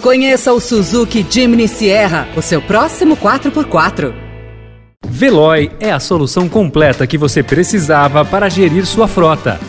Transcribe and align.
Conheça 0.00 0.50
o 0.54 0.60
Suzuki 0.60 1.26
Jimny 1.28 1.68
Sierra, 1.68 2.26
o 2.34 2.40
seu 2.40 2.62
próximo 2.62 3.18
4x4. 3.18 4.14
Veloy 5.06 5.70
é 5.78 5.92
a 5.92 6.00
solução 6.00 6.48
completa 6.48 7.06
que 7.06 7.18
você 7.18 7.42
precisava 7.42 8.24
para 8.24 8.48
gerir 8.48 8.86
sua 8.86 9.06
frota. 9.06 9.60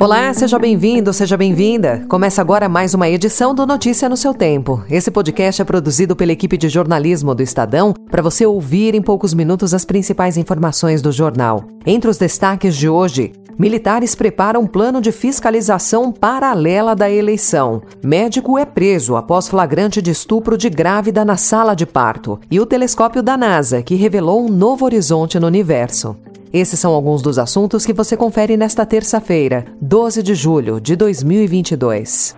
Olá, 0.00 0.32
seja 0.32 0.58
bem-vindo, 0.58 1.12
seja 1.12 1.36
bem-vinda. 1.36 2.06
Começa 2.08 2.40
agora 2.40 2.66
mais 2.66 2.94
uma 2.94 3.06
edição 3.06 3.54
do 3.54 3.66
Notícia 3.66 4.08
no 4.08 4.16
seu 4.16 4.32
Tempo. 4.32 4.82
Esse 4.88 5.10
podcast 5.10 5.60
é 5.60 5.64
produzido 5.64 6.16
pela 6.16 6.32
equipe 6.32 6.56
de 6.56 6.70
jornalismo 6.70 7.34
do 7.34 7.42
Estadão 7.42 7.92
para 8.10 8.22
você 8.22 8.46
ouvir 8.46 8.94
em 8.94 9.02
poucos 9.02 9.34
minutos 9.34 9.74
as 9.74 9.84
principais 9.84 10.38
informações 10.38 11.02
do 11.02 11.12
jornal. 11.12 11.64
Entre 11.84 12.08
os 12.08 12.16
destaques 12.16 12.74
de 12.76 12.88
hoje, 12.88 13.32
militares 13.60 14.14
preparam 14.14 14.66
plano 14.66 15.02
de 15.02 15.12
fiscalização 15.12 16.10
paralela 16.10 16.96
da 16.96 17.10
eleição. 17.10 17.82
Médico 18.02 18.56
é 18.56 18.64
preso 18.64 19.16
após 19.16 19.48
flagrante 19.48 20.00
de 20.00 20.10
estupro 20.10 20.56
de 20.56 20.70
grávida 20.70 21.26
na 21.26 21.36
sala 21.36 21.76
de 21.76 21.84
parto. 21.84 22.40
E 22.50 22.58
o 22.58 22.64
telescópio 22.64 23.22
da 23.22 23.36
NASA, 23.36 23.82
que 23.82 23.96
revelou 23.96 24.46
um 24.46 24.48
novo 24.48 24.86
horizonte 24.86 25.38
no 25.38 25.46
universo. 25.46 26.16
Esses 26.50 26.80
são 26.80 26.94
alguns 26.94 27.20
dos 27.20 27.38
assuntos 27.38 27.84
que 27.84 27.92
você 27.92 28.16
confere 28.16 28.56
nesta 28.56 28.86
terça-feira, 28.86 29.66
12 29.78 30.22
de 30.22 30.34
julho 30.34 30.80
de 30.80 30.96
2022. 30.96 32.34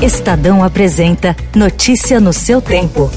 Estadão 0.00 0.62
apresenta 0.62 1.34
Notícia 1.56 2.20
no 2.20 2.32
seu 2.32 2.62
tempo. 2.62 3.10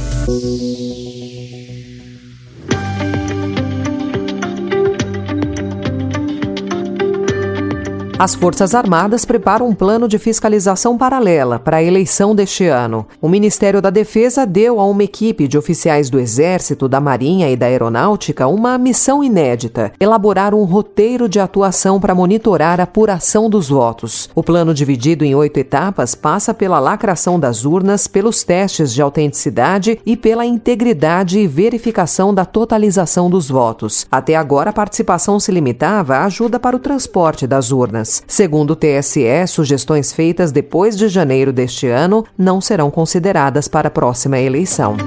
As 8.20 8.36
Forças 8.36 8.76
Armadas 8.76 9.24
preparam 9.24 9.66
um 9.66 9.74
plano 9.74 10.06
de 10.06 10.20
fiscalização 10.20 10.98
paralela 10.98 11.58
para 11.58 11.78
a 11.78 11.84
eleição 11.84 12.36
deste 12.36 12.66
ano. 12.66 13.08
O 13.22 13.30
Ministério 13.30 13.82
da 13.82 13.90
Defesa 13.90 14.46
deu 14.46 14.78
a 14.78 14.86
uma 14.86 15.06
equipe 15.06 15.48
de 15.48 15.58
oficiais 15.58 16.10
do 16.10 16.20
Exército, 16.20 16.90
da 16.90 17.00
Marinha 17.00 17.50
e 17.50 17.56
da 17.56 17.68
Aeronáutica 17.68 18.46
uma 18.46 18.78
missão 18.78 19.24
inédita: 19.24 19.94
elaborar 20.02 20.54
um 20.54 20.66
roteiro 20.66 21.30
de 21.30 21.40
atuação 21.40 21.98
para 21.98 22.14
monitorar 22.14 22.82
a 22.82 22.84
apuração 22.84 23.50
dos 23.50 23.70
votos. 23.70 24.30
O 24.36 24.44
plano, 24.44 24.74
dividido 24.74 25.24
em 25.24 25.34
oito 25.34 25.58
etapas, 25.58 26.14
passa 26.14 26.54
pela 26.54 26.78
lacração 26.78 27.40
das 27.40 27.64
urnas, 27.64 28.06
pelos 28.06 28.44
testes 28.44 28.94
de 28.94 29.02
autenticidade 29.02 29.98
e 30.06 30.18
pela 30.18 30.46
integridade 30.46 31.40
e 31.40 31.48
verificação 31.48 32.34
da 32.34 32.44
totalização 32.44 33.30
dos 33.30 33.48
votos. 33.48 34.06
Até 34.12 34.36
agora, 34.36 34.72
a 34.72 34.74
participação 34.74 35.40
se 35.40 35.54
limitava 35.54 36.18
à 36.18 36.26
ajuda 36.26 36.60
para 36.60 36.76
o 36.76 36.80
transporte 36.80 37.48
das 37.48 37.72
urnas. 37.72 38.09
Segundo 38.28 38.72
o 38.72 38.76
TSE, 38.76 39.48
sugestões 39.48 40.12
feitas 40.12 40.52
depois 40.52 40.98
de 40.98 41.08
janeiro 41.08 41.54
deste 41.54 41.88
ano 41.88 42.26
não 42.38 42.60
serão 42.60 42.90
consideradas 42.90 43.68
para 43.68 43.88
a 43.88 43.92
próxima 43.92 44.40
eleição. 44.40 44.98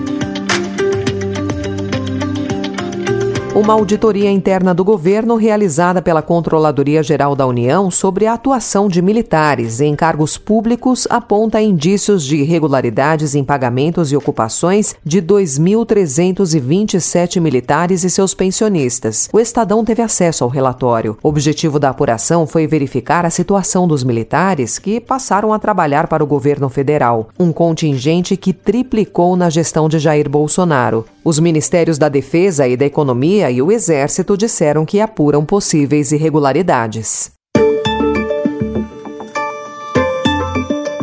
Uma 3.55 3.75
auditoria 3.75 4.31
interna 4.31 4.73
do 4.73 4.83
governo 4.83 5.37
realizada 5.37 6.01
pela 6.01 6.23
Controladoria 6.23 7.03
Geral 7.03 7.37
da 7.37 7.47
União 7.47 7.91
sobre 7.91 8.27
a 8.27 8.33
atuação 8.33 8.89
de 8.89 9.03
militares 9.03 9.79
em 9.79 9.95
cargos 9.95 10.39
públicos 10.39 11.07
aponta 11.11 11.61
indícios 11.61 12.25
de 12.25 12.37
irregularidades 12.37 13.35
em 13.35 13.45
pagamentos 13.45 14.11
e 14.11 14.17
ocupações 14.17 14.95
de 15.05 15.21
2.327 15.21 17.43
militares 17.43 18.05
e 18.05 18.11
seus 18.11 18.33
pensionistas. 18.33 19.29
O 19.31 19.39
Estadão 19.39 19.85
teve 19.85 20.01
acesso 20.01 20.45
ao 20.45 20.51
relatório. 20.51 21.19
O 21.23 21.29
objetivo 21.29 21.79
da 21.79 21.91
apuração 21.91 22.47
foi 22.47 22.67
verificar 22.67 23.27
a 23.27 23.31
situação 23.31 23.87
dos 23.87 24.03
militares 24.03 24.79
que 24.79 24.99
passaram 24.99 25.53
a 25.53 25.59
trabalhar 25.59 26.07
para 26.07 26.25
o 26.25 26.27
governo 26.27 26.71
federal, 26.71 27.29
um 27.39 27.53
contingente 27.53 28.35
que 28.35 28.55
triplicou 28.55 29.37
na 29.37 29.51
gestão 29.51 29.91
de 29.91 29.99
Jair 29.99 30.27
Bolsonaro. 30.27 31.05
Os 31.23 31.39
ministérios 31.39 31.99
da 31.99 32.09
Defesa 32.09 32.67
e 32.67 32.79
da 32.79 32.87
Economia 32.87 33.42
e 33.51 33.63
o 33.63 33.73
Exército 33.73 34.37
disseram 34.37 34.85
que 34.85 35.01
apuram 35.01 35.45
possíveis 35.45 36.13
irregularidades. 36.13 37.33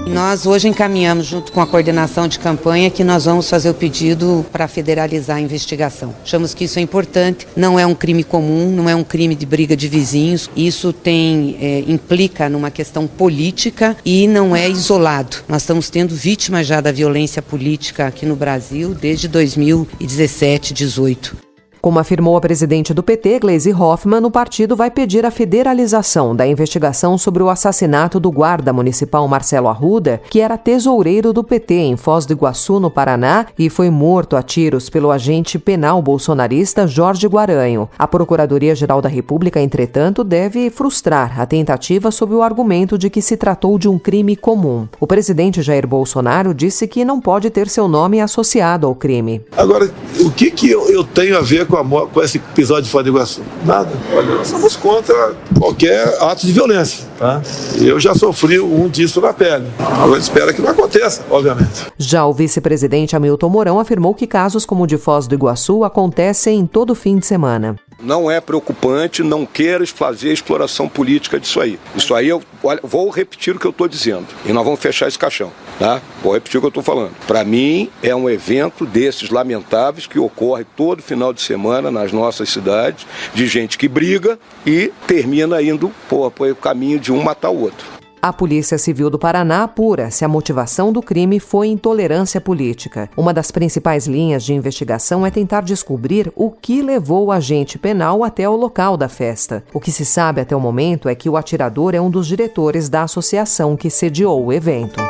Nós 0.10 0.46
hoje 0.46 0.68
encaminhamos, 0.68 1.28
junto 1.28 1.52
com 1.52 1.62
a 1.62 1.68
coordenação 1.68 2.28
de 2.28 2.40
campanha, 2.40 2.90
que 2.90 3.04
nós 3.04 3.26
vamos 3.26 3.50
fazer 3.50 3.70
o 3.70 3.74
pedido 3.74 4.46
para 4.52 4.68
federalizar 4.68 5.38
a 5.38 5.42
investigação. 5.42 6.14
Achamos 6.24 6.54
que 6.54 6.66
isso 6.66 6.78
é 6.80 6.82
importante, 6.82 7.48
não 7.56 7.80
é 7.80 7.86
um 7.86 7.96
crime 7.96 8.24
comum, 8.24 8.70
não 8.70 8.90
é 8.90 8.96
um 8.96 9.04
crime 9.04 9.34
de 9.34 9.46
briga 9.46 9.78
de 9.78 9.88
vizinhos. 9.88 10.50
Isso 10.58 10.92
tem 10.92 11.58
é, 11.62 11.84
implica 11.88 12.50
numa 12.50 12.70
questão 12.70 13.08
política 13.08 13.96
e 14.04 14.28
não 14.28 14.56
é 14.56 14.68
isolado. 14.68 15.38
Nós 15.48 15.62
estamos 15.62 15.90
tendo 15.90 16.16
vítimas 16.16 16.68
já 16.68 16.82
da 16.82 16.92
violência 16.92 17.42
política 17.42 18.08
aqui 18.08 18.26
no 18.26 18.36
Brasil 18.36 18.94
desde 18.94 19.28
2017, 19.28 20.74
18. 20.74 21.49
Como 21.82 21.98
afirmou 21.98 22.36
a 22.36 22.42
presidente 22.42 22.94
do 22.94 23.02
PT, 23.02 23.40
Gleisi 23.40 23.72
Hoffmann, 23.72 24.26
o 24.26 24.32
partido 24.32 24.76
vai 24.76 24.92
pedir 24.92 25.26
a 25.26 25.32
federalização 25.32 26.36
da 26.36 26.46
investigação 26.46 27.18
sobre 27.18 27.42
o 27.42 27.50
assassinato 27.50 28.20
do 28.20 28.30
guarda 28.30 28.74
municipal 28.74 29.26
Marcelo 29.30 29.70
Arruda, 29.70 30.22
que 30.30 30.42
era 30.42 30.58
tesoureiro 30.58 31.32
do 31.32 31.42
PT 31.42 31.76
em 31.76 31.96
Foz 31.96 32.26
do 32.26 32.34
Iguaçu, 32.34 32.82
no 32.82 32.92
Paraná, 32.92 33.46
e 33.58 33.70
foi 33.70 33.90
morto 33.90 34.36
a 34.36 34.44
tiros 34.44 34.90
pelo 34.90 35.10
agente 35.10 35.58
penal 35.58 36.02
bolsonarista 36.02 36.86
Jorge 36.86 37.28
Guaranho. 37.28 37.90
A 37.98 38.06
Procuradoria-Geral 38.06 39.02
da 39.02 39.08
República, 39.08 39.62
entretanto, 39.62 40.22
deve 40.22 40.70
frustrar 40.70 41.40
a 41.40 41.46
tentativa 41.46 42.12
sob 42.12 42.36
o 42.36 42.44
argumento 42.44 42.98
de 42.98 43.10
que 43.10 43.22
se 43.22 43.38
tratou 43.38 43.80
de 43.80 43.88
um 43.88 43.98
crime 43.98 44.36
comum. 44.36 44.86
O 45.00 45.08
presidente 45.08 45.62
Jair 45.62 45.88
Bolsonaro 45.88 46.54
disse 46.54 46.88
que 46.88 47.06
não 47.06 47.22
pode 47.22 47.50
ter 47.50 47.70
seu 47.70 47.88
nome 47.88 48.20
associado 48.20 48.86
ao 48.86 48.94
crime. 48.94 49.42
Agora, 49.56 49.90
o 50.20 50.30
que, 50.30 50.52
que 50.52 50.70
eu, 50.70 50.90
eu 50.90 51.06
tenho 51.06 51.38
a 51.38 51.42
ver 51.42 51.69
com, 51.70 51.98
a, 51.98 52.08
com 52.08 52.22
esse 52.22 52.38
episódio 52.38 52.84
de 52.84 52.90
Foz 52.90 53.04
do 53.04 53.12
Iguaçu? 53.12 53.42
Nada. 53.66 53.90
Olha, 54.14 54.36
nós 54.36 54.48
somos 54.48 54.76
contra 54.76 55.36
qualquer 55.58 56.18
ato 56.22 56.46
de 56.46 56.52
violência. 56.52 57.08
Tá? 57.18 57.42
Eu 57.80 58.00
já 58.00 58.16
sofri 58.16 58.60
um 58.60 58.90
disso 58.90 59.22
na 59.22 59.32
pele. 59.32 59.68
Agora 59.78 60.20
espera 60.20 60.54
que 60.54 60.62
não 60.62 60.70
aconteça, 60.70 61.24
obviamente. 61.30 61.88
Já 61.98 62.26
o 62.26 62.34
vice-presidente 62.34 63.16
Hamilton 63.16 63.50
Mourão 63.50 63.80
afirmou 63.80 64.16
que 64.16 64.26
casos 64.26 64.66
como 64.66 64.84
o 64.84 64.88
de 64.88 64.98
Foz 64.98 65.28
do 65.28 65.36
Iguaçu 65.36 65.84
acontecem 65.84 66.60
em 66.60 66.66
todo 66.66 66.96
fim 66.96 67.18
de 67.18 67.26
semana. 67.26 67.76
Não 68.02 68.30
é 68.30 68.40
preocupante, 68.40 69.24
não 69.24 69.46
quero 69.46 69.86
fazer 69.88 70.32
exploração 70.32 70.88
política 70.88 71.40
disso 71.40 71.60
aí. 71.60 71.80
Isso 71.96 72.16
aí, 72.16 72.30
eu 72.30 72.42
olha, 72.64 72.80
vou 72.84 73.10
repetir 73.10 73.56
o 73.56 73.60
que 73.60 73.66
eu 73.66 73.72
estou 73.72 73.88
dizendo. 73.88 74.28
E 74.46 74.54
nós 74.54 74.64
vamos 74.64 74.80
fechar 74.80 75.08
esse 75.08 75.20
caixão. 75.20 75.52
Tá? 75.78 76.02
Vou 76.22 76.34
repetir 76.34 76.58
o 76.58 76.62
que 76.62 76.66
eu 76.66 76.70
estou 76.70 76.84
falando. 76.84 77.12
Para 77.26 77.44
mim, 77.44 77.90
é 78.04 78.16
um 78.16 78.30
evento 78.30 78.86
desses 78.86 79.30
lamentáveis 79.30 80.08
que 80.08 80.20
ocorre 80.20 80.66
todo 80.76 81.02
final 81.02 81.34
de 81.34 81.42
semana 81.42 81.90
nas 81.90 82.12
nossas 82.12 82.50
cidades, 82.50 83.06
de 83.34 83.48
gente 83.48 83.78
que 83.78 83.88
briga 83.88 84.40
e 84.66 84.92
termina 85.08 85.62
indo 85.62 85.92
por, 86.08 86.32
por 86.32 86.50
o 86.50 86.56
caminho 86.56 87.00
de 87.00 87.12
um 87.12 87.22
matar 87.22 87.50
o 87.50 87.62
outro. 87.62 88.00
A 88.22 88.34
Polícia 88.34 88.78
Civil 88.78 89.10
do 89.10 89.18
Paraná 89.18 89.64
apura 89.64 90.12
se 90.12 90.26
a 90.26 90.28
motivação 90.28 90.92
do 90.92 91.02
crime 91.02 91.40
foi 91.40 91.70
intolerância 91.70 92.42
política. 92.42 93.10
Uma 93.16 93.34
das 93.34 93.50
principais 93.50 94.08
linhas 94.08 94.44
de 94.44 94.54
investigação 94.54 95.26
é 95.26 95.32
tentar 95.32 95.62
descobrir 95.62 96.30
o 96.36 96.52
que 96.52 96.82
levou 96.82 97.28
o 97.28 97.32
agente 97.32 97.80
penal 97.80 98.22
até 98.22 98.48
o 98.50 98.58
local 98.58 98.98
da 98.98 99.08
festa. 99.08 99.64
O 99.74 99.80
que 99.80 99.90
se 99.90 100.04
sabe 100.04 100.42
até 100.42 100.54
o 100.54 100.60
momento 100.60 101.08
é 101.08 101.16
que 101.16 101.30
o 101.30 101.38
atirador 101.38 101.96
é 101.96 102.02
um 102.02 102.10
dos 102.10 102.28
diretores 102.28 102.90
da 102.90 103.04
associação 103.04 103.78
que 103.78 103.90
sediou 103.90 104.46
o 104.46 104.52
evento. 104.52 105.02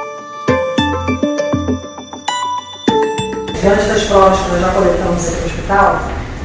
Diante 3.59 3.85
das 3.87 4.03
provas 4.03 4.39
que 4.39 4.51
nós 4.51 4.61
já 4.61 4.71
coletamos 4.71 5.27
aqui 5.27 5.39
no 5.39 5.45
hospital, 5.47 5.95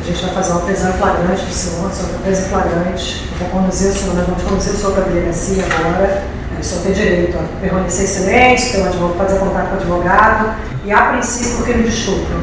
a 0.00 0.06
gente 0.06 0.24
vai 0.24 0.34
fazer 0.34 0.52
uma 0.52 0.60
prisão 0.62 0.92
flagrante 0.94 1.44
do 1.44 1.52
senhor, 1.52 1.90
preso 2.22 2.40
em 2.40 2.44
flagrante. 2.48 3.28
vou 3.38 3.48
conduzir 3.50 3.90
o 3.90 3.92
senhor, 3.92 4.14
nós 4.14 4.26
vamos 4.26 4.42
conduzir 4.44 4.72
o 4.72 4.76
senhor 4.76 4.92
para 4.94 5.04
a 5.04 5.08
delegacia 5.08 5.62
agora 5.62 6.43
senhor 6.64 6.82
tem 6.82 6.92
direito 6.92 7.36
a 7.36 7.60
permanecer 7.60 8.04
em 8.04 8.06
silêncio, 8.06 8.72
ter 8.72 8.82
um 8.82 8.86
advogado, 8.86 9.18
fazer 9.18 9.38
contato 9.38 9.68
com 9.68 9.74
o 9.74 9.78
advogado, 9.78 10.54
e 10.84 10.92
a 10.92 11.02
princípio 11.12 11.60
o 11.60 11.62
crime 11.64 11.82
de 11.82 11.88
estupro. 11.88 12.42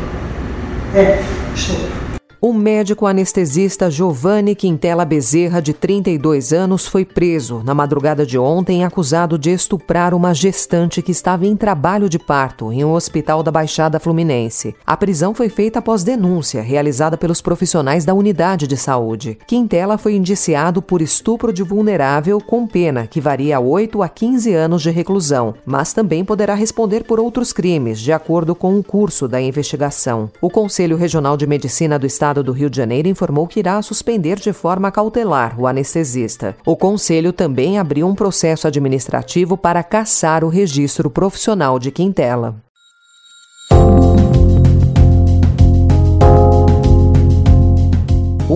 É, 0.96 1.22
estupro. 1.56 2.01
O 2.44 2.54
médico 2.54 3.06
anestesista 3.06 3.92
Giovanni 3.92 4.56
Quintela 4.56 5.06
Bezerra, 5.06 5.62
de 5.62 5.74
32 5.74 6.52
anos, 6.52 6.88
foi 6.88 7.06
preso 7.06 7.62
na 7.64 7.76
madrugada 7.76 8.26
de 8.26 8.36
ontem 8.36 8.84
acusado 8.84 9.38
de 9.38 9.52
estuprar 9.52 10.12
uma 10.12 10.34
gestante 10.34 11.04
que 11.04 11.12
estava 11.12 11.46
em 11.46 11.56
trabalho 11.56 12.10
de 12.10 12.18
parto 12.18 12.74
em 12.74 12.84
um 12.84 12.94
hospital 12.94 13.44
da 13.44 13.52
Baixada 13.52 14.00
Fluminense. 14.00 14.76
A 14.84 14.98
prisão 14.98 15.36
foi 15.36 15.50
feita 15.50 15.78
após 15.78 16.04
denúncia 16.04 16.64
realizada 16.64 17.16
pelos 17.16 17.42
profissionais 17.42 18.06
da 18.06 18.16
unidade 18.16 18.66
de 18.66 18.76
saúde. 18.76 19.38
Quintela 19.46 19.96
foi 20.00 20.16
indiciado 20.16 20.82
por 20.82 21.00
estupro 21.00 21.54
de 21.54 21.62
vulnerável 21.62 22.42
com 22.42 22.66
pena 22.66 23.06
que 23.06 23.22
varia 23.22 23.60
8 23.60 24.02
a 24.02 24.10
15 24.10 24.52
anos 24.52 24.82
de 24.82 24.90
reclusão, 24.90 25.54
mas 25.64 25.94
também 25.94 26.26
poderá 26.26 26.56
responder 26.56 27.04
por 27.04 27.20
outros 27.20 27.54
crimes, 27.54 28.00
de 28.00 28.12
acordo 28.12 28.56
com 28.56 28.80
o 28.80 28.84
curso 28.84 29.28
da 29.28 29.40
investigação. 29.40 30.32
O 30.42 30.50
Conselho 30.50 30.98
Regional 30.98 31.38
de 31.38 31.46
Medicina 31.46 32.00
do 32.00 32.08
Estado 32.08 32.31
Estado 32.32 32.44
do 32.44 32.54
Rio 32.54 32.70
de 32.70 32.78
Janeiro 32.78 33.10
informou 33.10 33.46
que 33.46 33.60
irá 33.60 33.82
suspender 33.82 34.40
de 34.40 34.54
forma 34.54 34.90
cautelar 34.90 35.60
o 35.60 35.68
anestesista. 35.68 36.56
O 36.66 36.78
Conselho 36.78 37.34
também 37.34 37.78
abriu 37.78 38.08
um 38.08 38.16
processo 38.16 38.66
administrativo 38.68 39.58
para 39.58 39.84
caçar 39.84 40.42
o 40.42 40.48
registro 40.48 41.10
profissional 41.10 41.78
de 41.78 41.92
Quintela. 41.92 42.56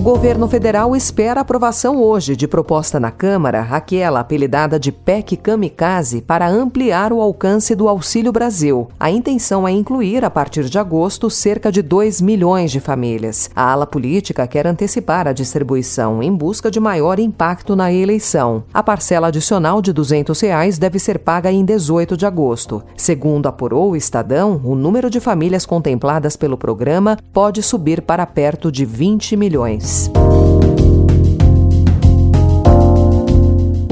Governo 0.06 0.48
federal 0.48 0.96
espera 0.96 1.42
aprovação 1.42 1.98
hoje 1.98 2.36
de 2.36 2.48
proposta 2.48 3.00
na 3.00 3.10
Câmara, 3.10 3.62
aquela 3.72 4.19
apelidada 4.19 4.80
de 4.80 4.92
PEC 4.92 5.36
Kamikaze, 5.36 6.22
para 6.22 6.48
ampliar 6.48 7.12
o 7.12 7.19
alcance 7.19 7.74
do 7.74 7.90
Auxílio 7.90 8.31
Brasil. 8.31 8.88
A 9.00 9.10
intenção 9.10 9.68
é 9.68 9.72
incluir, 9.72 10.24
a 10.24 10.30
partir 10.30 10.66
de 10.66 10.78
agosto, 10.78 11.28
cerca 11.31 11.72
de 11.72 11.81
2 11.81 12.22
milhões 12.22 12.72
de 12.72 12.80
famílias. 12.80 13.50
A 13.56 13.72
ala 13.72 13.88
política 13.88 14.46
quer 14.46 14.68
antecipar 14.68 15.28
a 15.28 15.34
distribuição 15.34 16.22
em 16.22 16.31
busca 16.31 16.69
de 16.69 16.80
maior 16.80 17.18
impacto 17.18 17.75
na 17.75 17.92
eleição. 17.92 18.63
A 18.72 18.84
parcela 18.84 19.30
adicional 19.30 19.81
de 19.81 19.92
200 19.92 20.40
reais 20.40 20.78
deve 20.78 21.00
ser 21.00 21.18
paga 21.18 21.52
em 21.52 21.66
18 21.66 22.16
de 22.16 22.28
agosto. 22.28 22.84
Segundo 22.96 23.48
apurou 23.48 23.94
o 23.94 23.96
Estadão, 23.96 24.62
o 24.63 24.75
número 24.75 25.10
de 25.10 25.19
famílias 25.19 25.66
contempladas 25.66 26.36
pelo 26.36 26.60
programa 26.60 27.18
pode 27.34 27.63
subir 27.63 28.04
para 28.04 28.24
perto 28.28 28.72
de 28.72 28.86
20 28.86 29.36
milhões. 29.36 29.94
Peace. 29.95 30.75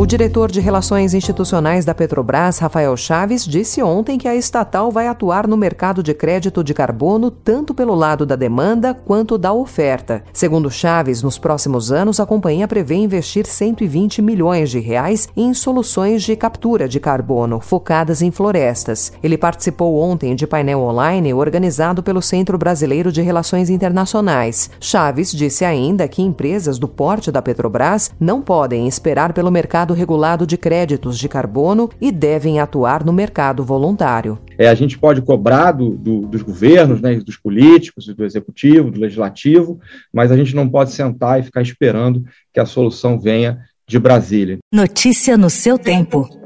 O 0.04 0.06
diretor 0.06 0.52
de 0.52 0.60
Relações 0.60 1.14
Institucionais 1.14 1.86
da 1.86 1.96
Petrobras, 1.96 2.60
Rafael 2.60 2.98
Chaves, 2.98 3.46
disse 3.46 3.82
ontem 3.82 4.18
que 4.18 4.28
a 4.28 4.36
estatal 4.36 4.92
vai 4.92 5.08
atuar 5.08 5.48
no 5.48 5.56
mercado 5.56 6.04
de 6.04 6.14
crédito 6.14 6.62
de 6.62 6.74
carbono 6.74 7.32
tanto 7.32 7.74
pelo 7.74 7.96
lado 7.96 8.26
da 8.26 8.36
demanda 8.36 8.94
quanto 8.94 9.38
da 9.38 9.54
oferta. 9.54 10.22
Segundo 10.34 10.70
Chaves, 10.70 11.24
nos 11.24 11.38
próximos 11.38 11.90
anos 11.90 12.20
a 12.20 12.26
companhia 12.26 12.68
prevê 12.68 12.96
investir 12.96 13.46
120 13.46 14.22
milhões 14.22 14.70
de 14.70 14.80
reais 14.82 15.30
em 15.38 15.54
soluções 15.54 16.22
de 16.22 16.36
captura 16.36 16.86
de 16.86 17.00
carbono 17.00 17.62
focadas 17.62 18.22
em 18.22 18.30
florestas. 18.30 19.14
Ele 19.24 19.38
participou 19.38 19.98
ontem 20.02 20.36
de 20.36 20.46
painel 20.46 20.82
online 20.82 21.34
organizado 21.34 22.04
pelo 22.04 22.22
Centro 22.22 22.58
Brasileiro 22.58 23.10
de 23.10 23.22
Relações 23.22 23.70
Internacionais. 23.70 24.70
Chaves 24.82 25.32
disse 25.32 25.64
ainda 25.64 26.10
que 26.10 26.22
empresas 26.22 26.78
do 26.78 26.90
porte 26.90 27.32
da 27.32 27.42
Petrobras 27.42 28.12
não 28.20 28.42
podem 28.42 28.86
esperar 28.86 29.32
pelo 29.32 29.50
mercado 29.50 29.93
regulado 29.94 30.46
de 30.46 30.58
créditos 30.58 31.18
de 31.18 31.30
carbono 31.30 31.90
e 32.02 32.12
devem 32.12 32.60
atuar 32.60 33.04
no 33.04 33.14
mercado 33.14 33.64
voluntário. 33.64 34.40
É, 34.58 34.68
a 34.68 34.76
gente 34.76 34.98
pode 34.98 35.22
cobrar 35.22 35.72
do, 35.72 35.92
do, 35.92 36.22
dos 36.22 36.42
governos, 36.42 37.02
né, 37.02 37.16
dos 37.16 37.38
políticos, 37.38 38.08
do 38.08 38.26
executivo, 38.26 38.92
do 38.92 39.00
legislativo, 39.00 39.80
mas 40.12 40.32
a 40.32 40.38
gente 40.38 40.56
não 40.56 40.68
pode 40.68 40.92
sentar 40.92 41.40
e 41.40 41.44
ficar 41.44 41.62
esperando 41.62 42.24
que 42.54 42.60
a 42.60 42.66
solução 42.66 43.20
venha 43.20 43.60
de 43.88 44.00
Brasília. 44.00 44.60
Notícia 44.72 45.38
no 45.38 45.50
seu 45.50 45.78
tempo. 45.78 46.43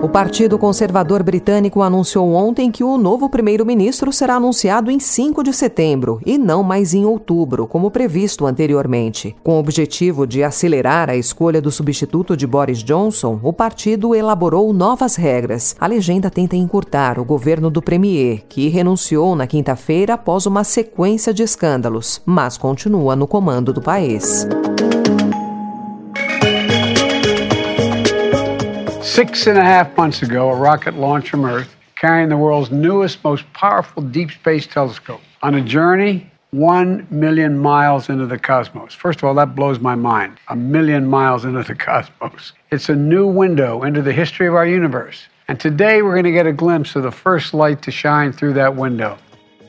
O 0.00 0.08
Partido 0.08 0.56
Conservador 0.56 1.24
Britânico 1.24 1.82
anunciou 1.82 2.32
ontem 2.32 2.70
que 2.70 2.84
o 2.84 2.96
novo 2.96 3.28
primeiro-ministro 3.28 4.12
será 4.12 4.36
anunciado 4.36 4.92
em 4.92 5.00
5 5.00 5.42
de 5.42 5.52
setembro 5.52 6.20
e 6.24 6.38
não 6.38 6.62
mais 6.62 6.94
em 6.94 7.04
outubro, 7.04 7.66
como 7.66 7.90
previsto 7.90 8.46
anteriormente. 8.46 9.34
Com 9.42 9.56
o 9.56 9.58
objetivo 9.58 10.24
de 10.24 10.44
acelerar 10.44 11.10
a 11.10 11.16
escolha 11.16 11.60
do 11.60 11.72
substituto 11.72 12.36
de 12.36 12.46
Boris 12.46 12.78
Johnson, 12.78 13.40
o 13.42 13.52
partido 13.52 14.14
elaborou 14.14 14.72
novas 14.72 15.16
regras. 15.16 15.74
A 15.80 15.86
legenda 15.88 16.30
tenta 16.30 16.54
encurtar 16.54 17.18
o 17.18 17.24
governo 17.24 17.68
do 17.68 17.82
Premier, 17.82 18.44
que 18.48 18.68
renunciou 18.68 19.34
na 19.34 19.48
quinta-feira 19.48 20.14
após 20.14 20.46
uma 20.46 20.62
sequência 20.62 21.34
de 21.34 21.42
escândalos, 21.42 22.22
mas 22.24 22.56
continua 22.56 23.16
no 23.16 23.26
comando 23.26 23.72
do 23.72 23.82
país. 23.82 24.46
Six 29.18 29.48
and 29.48 29.58
a 29.58 29.64
half 29.64 29.96
months 29.96 30.22
ago, 30.22 30.48
a 30.48 30.54
rocket 30.54 30.94
launched 30.94 31.30
from 31.30 31.44
Earth 31.44 31.74
carrying 31.96 32.28
the 32.28 32.36
world's 32.36 32.70
newest, 32.70 33.24
most 33.24 33.52
powerful 33.52 34.00
deep 34.00 34.30
space 34.30 34.64
telescope 34.64 35.20
on 35.42 35.56
a 35.56 35.60
journey 35.60 36.30
one 36.52 37.04
million 37.10 37.58
miles 37.58 38.08
into 38.10 38.26
the 38.26 38.38
cosmos. 38.38 38.94
First 38.94 39.18
of 39.18 39.24
all, 39.24 39.34
that 39.34 39.56
blows 39.56 39.80
my 39.80 39.96
mind. 39.96 40.38
A 40.50 40.54
million 40.54 41.04
miles 41.04 41.44
into 41.44 41.64
the 41.64 41.74
cosmos. 41.88 42.52
It's 42.70 42.90
a 42.90 42.94
new 42.94 43.26
window 43.26 43.82
into 43.82 44.02
the 44.02 44.12
history 44.12 44.46
of 44.46 44.54
our 44.54 44.68
universe. 44.68 45.26
And 45.48 45.58
today 45.58 46.00
we're 46.02 46.14
going 46.14 46.22
to 46.22 46.30
get 46.30 46.46
a 46.46 46.52
glimpse 46.52 46.94
of 46.94 47.02
the 47.02 47.10
first 47.10 47.52
light 47.52 47.82
to 47.82 47.90
shine 47.90 48.32
through 48.32 48.52
that 48.52 48.76
window. 48.76 49.18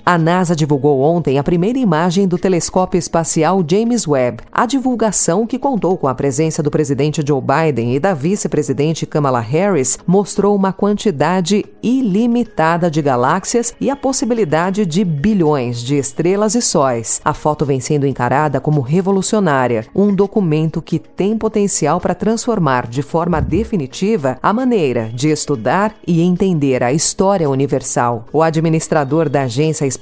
A 0.09 0.17
NASA 0.17 0.55
divulgou 0.55 1.01
ontem 1.01 1.37
a 1.37 1.43
primeira 1.43 1.77
imagem 1.77 2.27
do 2.27 2.35
telescópio 2.35 2.97
espacial 2.97 3.63
James 3.63 4.07
Webb. 4.07 4.41
A 4.51 4.65
divulgação, 4.65 5.45
que 5.45 5.59
contou 5.59 5.95
com 5.99 6.07
a 6.07 6.15
presença 6.15 6.63
do 6.63 6.71
presidente 6.71 7.21
Joe 7.23 7.39
Biden 7.39 7.93
e 7.93 7.99
da 7.99 8.15
vice-presidente 8.15 9.05
Kamala 9.05 9.39
Harris, 9.39 9.99
mostrou 10.07 10.55
uma 10.55 10.73
quantidade 10.73 11.63
ilimitada 11.83 12.89
de 12.89 13.03
galáxias 13.03 13.75
e 13.79 13.91
a 13.91 13.95
possibilidade 13.95 14.83
de 14.83 15.05
bilhões 15.05 15.79
de 15.79 15.99
estrelas 15.99 16.55
e 16.55 16.61
sóis. 16.63 17.21
A 17.23 17.31
foto 17.31 17.63
vem 17.63 17.79
sendo 17.79 18.07
encarada 18.07 18.59
como 18.59 18.81
revolucionária, 18.81 19.85
um 19.93 20.11
documento 20.11 20.81
que 20.81 20.97
tem 20.97 21.37
potencial 21.37 22.01
para 22.01 22.15
transformar 22.15 22.87
de 22.87 23.03
forma 23.03 23.39
definitiva 23.39 24.39
a 24.41 24.51
maneira 24.51 25.11
de 25.13 25.29
estudar 25.29 25.93
e 26.07 26.19
entender 26.19 26.81
a 26.81 26.91
história 26.91 27.47
universal. 27.47 28.25
O 28.33 28.41
administrador 28.41 29.29
da 29.29 29.43
agência 29.43 29.85
espacial 29.85 29.98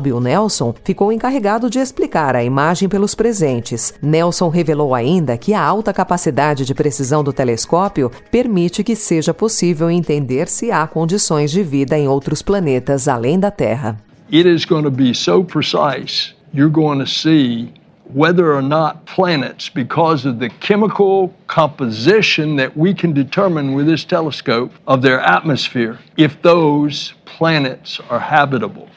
Bill 0.00 0.20
Nelson 0.20 0.74
ficou 0.84 1.12
encarregado 1.12 1.70
de 1.70 1.78
explicar 1.78 2.36
a 2.36 2.44
imagem 2.44 2.88
pelos 2.88 3.14
presentes. 3.14 3.94
Nelson 4.02 4.48
revelou 4.48 4.94
ainda 4.94 5.36
que 5.36 5.54
a 5.54 5.62
alta 5.62 5.92
capacidade 5.92 6.64
de 6.64 6.74
precisão 6.74 7.24
do 7.24 7.32
telescópio 7.32 8.10
permite 8.30 8.84
que 8.84 8.94
seja 8.94 9.32
possível 9.32 9.90
entender 9.90 10.48
se 10.48 10.70
há 10.70 10.86
condições 10.86 11.50
de 11.50 11.62
vida 11.62 11.98
em 11.98 12.08
outros 12.08 12.42
planetas 12.42 13.08
além 13.08 13.38
da 13.38 13.50
Terra. 13.50 13.98
It 14.30 14.46
is 14.46 14.64
going 14.64 14.84
to 14.84 14.90
be 14.90 15.14
so 15.14 15.42
precise. 15.42 16.34
You're 16.52 16.72
going 16.72 16.98
to 17.00 17.06
see 17.06 17.72
whether 18.14 18.54
or 18.54 18.62
not 18.62 19.04
planets, 19.06 19.68
because 19.68 20.24
of 20.24 20.38
the 20.38 20.48
chemical 20.60 21.34
composition 21.46 22.56
that 22.56 22.76
we 22.76 22.94
can 22.94 23.12
determine 23.12 23.74
with 23.74 23.86
this 23.86 24.04
telescope 24.04 24.72
of 24.86 25.02
their 25.02 25.20
atmosphere, 25.20 25.98
if 26.16 26.40
those 26.42 27.14
planets 27.26 28.00
are 28.08 28.20
habitable. 28.20 28.88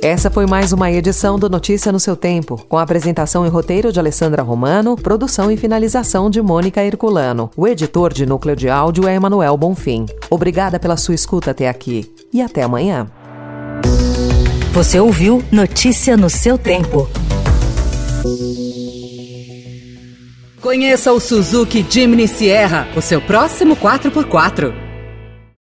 Essa 0.00 0.30
foi 0.30 0.46
mais 0.46 0.72
uma 0.72 0.90
edição 0.92 1.36
do 1.36 1.50
Notícia 1.50 1.90
no 1.90 1.98
seu 1.98 2.14
tempo, 2.16 2.56
com 2.68 2.78
a 2.78 2.82
apresentação 2.82 3.44
e 3.44 3.48
roteiro 3.48 3.92
de 3.92 3.98
Alessandra 3.98 4.42
Romano, 4.44 4.96
produção 4.96 5.50
e 5.50 5.56
finalização 5.56 6.30
de 6.30 6.40
Mônica 6.40 6.80
Herculano. 6.84 7.50
O 7.56 7.66
editor 7.66 8.12
de 8.12 8.24
núcleo 8.24 8.54
de 8.54 8.68
áudio 8.68 9.08
é 9.08 9.16
Emanuel 9.16 9.56
Bonfim. 9.56 10.06
Obrigada 10.30 10.78
pela 10.78 10.96
sua 10.96 11.16
escuta 11.16 11.50
até 11.50 11.68
aqui 11.68 12.08
e 12.32 12.40
até 12.40 12.62
amanhã. 12.62 13.08
Você 14.72 15.00
ouviu 15.00 15.42
Notícia 15.50 16.16
no 16.16 16.30
seu 16.30 16.56
tempo. 16.56 17.08
Conheça 20.60 21.12
o 21.12 21.18
Suzuki 21.18 21.84
Jimny 21.88 22.28
Sierra, 22.28 22.86
o 22.96 23.02
seu 23.02 23.20
próximo 23.20 23.74
4x4. 23.76 24.87